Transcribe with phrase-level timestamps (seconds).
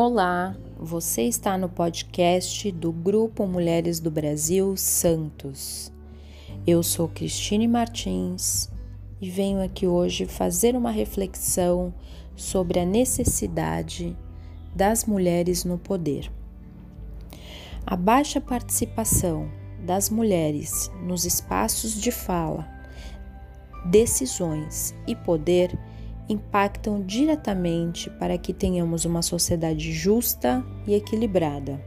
[0.00, 5.92] Olá, você está no podcast do Grupo Mulheres do Brasil Santos.
[6.64, 8.70] Eu sou Cristine Martins
[9.20, 11.92] e venho aqui hoje fazer uma reflexão
[12.36, 14.16] sobre a necessidade
[14.74, 16.30] das mulheres no poder.
[17.84, 19.50] A baixa participação
[19.84, 22.68] das mulheres nos espaços de fala,
[23.86, 25.76] decisões e poder
[26.28, 31.80] impactam diretamente para que tenhamos uma sociedade justa e equilibrada.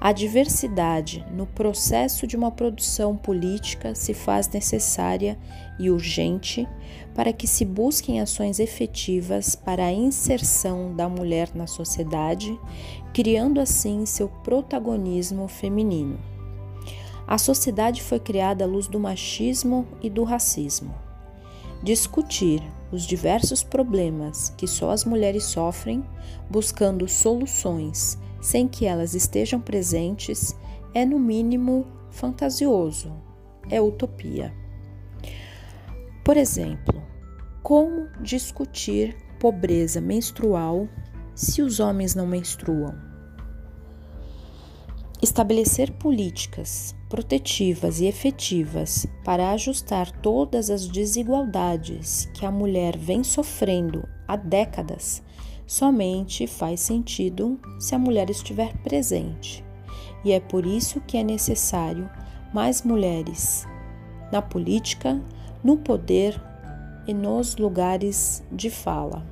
[0.00, 5.38] A diversidade no processo de uma produção política se faz necessária
[5.78, 6.68] e urgente
[7.14, 12.58] para que se busquem ações efetivas para a inserção da mulher na sociedade,
[13.14, 16.18] criando assim seu protagonismo feminino.
[17.26, 20.94] A sociedade foi criada à luz do machismo e do racismo.
[21.84, 26.02] Discutir os diversos problemas que só as mulheres sofrem,
[26.48, 30.56] buscando soluções sem que elas estejam presentes,
[30.94, 33.12] é no mínimo fantasioso,
[33.68, 34.50] é utopia.
[36.24, 37.02] Por exemplo,
[37.62, 40.88] como discutir pobreza menstrual
[41.34, 42.94] se os homens não menstruam?
[45.24, 54.06] Estabelecer políticas protetivas e efetivas para ajustar todas as desigualdades que a mulher vem sofrendo
[54.28, 55.22] há décadas
[55.66, 59.64] somente faz sentido se a mulher estiver presente.
[60.22, 62.06] E é por isso que é necessário
[62.52, 63.66] mais mulheres
[64.30, 65.18] na política,
[65.64, 66.38] no poder
[67.06, 69.24] e nos lugares de fala.